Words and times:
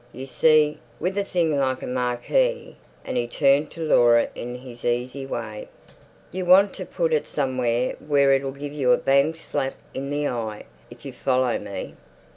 You 0.13 0.25
see, 0.25 0.79
with 0.99 1.15
a 1.15 1.23
thing 1.23 1.59
like 1.59 1.83
a 1.83 1.85
marquee," 1.85 2.75
and 3.05 3.17
he 3.17 3.27
turned 3.27 3.69
to 3.73 3.81
Laura 3.83 4.29
in 4.33 4.55
his 4.55 4.83
easy 4.83 5.27
way, 5.27 5.67
"you 6.31 6.43
want 6.43 6.73
to 6.73 6.87
put 6.87 7.13
it 7.13 7.27
somewhere 7.27 7.91
where 8.07 8.31
it'll 8.31 8.51
give 8.51 8.73
you 8.73 8.93
a 8.93 8.97
bang 8.97 9.35
slap 9.35 9.75
in 9.93 10.09
the 10.09 10.27
eye, 10.27 10.65
if 10.89 11.05
you 11.05 11.13
follow 11.13 11.59
me." 11.59 11.93